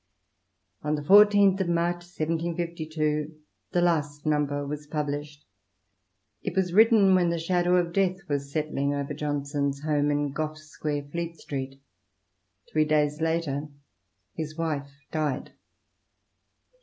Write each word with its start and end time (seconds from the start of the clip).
On 0.81 0.95
the 0.95 1.03
14th 1.03 1.61
of 1.61 1.69
March 1.69 1.97
1752 2.01 3.35
the 3.71 3.81
last 3.81 4.25
number 4.25 4.65
was 4.65 4.87
published; 4.87 5.45
it 6.41 6.55
was 6.55 6.73
written 6.73 7.13
when 7.13 7.29
the 7.29 7.37
shadow 7.37 7.75
of 7.77 7.93
death 7.93 8.17
was 8.27 8.51
settling 8.51 8.95
over 8.95 9.13
Johnson's 9.13 9.83
home 9.83 10.09
in 10.09 10.31
Gough 10.31 10.57
Squar^ 10.57 11.11
Fleet 11.11 11.35
Street; 11.37 11.79
three 12.73 12.85
days 12.85 13.21
later, 13.21 13.67
his 14.33 14.57
wife 14.57 14.89
died. 15.11 15.51